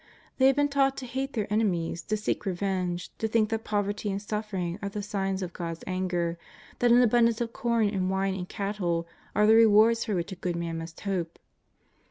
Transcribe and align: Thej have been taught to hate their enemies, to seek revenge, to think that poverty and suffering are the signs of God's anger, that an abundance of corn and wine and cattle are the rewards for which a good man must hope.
Thej 0.39 0.47
have 0.47 0.55
been 0.55 0.67
taught 0.67 0.97
to 0.97 1.05
hate 1.05 1.33
their 1.33 1.45
enemies, 1.53 2.01
to 2.01 2.17
seek 2.17 2.43
revenge, 2.47 3.15
to 3.19 3.27
think 3.27 3.49
that 3.49 3.63
poverty 3.63 4.09
and 4.09 4.19
suffering 4.19 4.79
are 4.81 4.89
the 4.89 5.03
signs 5.03 5.43
of 5.43 5.53
God's 5.53 5.83
anger, 5.85 6.39
that 6.79 6.91
an 6.91 7.03
abundance 7.03 7.39
of 7.39 7.53
corn 7.53 7.87
and 7.89 8.09
wine 8.09 8.33
and 8.33 8.49
cattle 8.49 9.07
are 9.35 9.45
the 9.45 9.53
rewards 9.53 10.05
for 10.05 10.15
which 10.15 10.31
a 10.31 10.35
good 10.35 10.55
man 10.55 10.79
must 10.79 11.01
hope. 11.01 11.37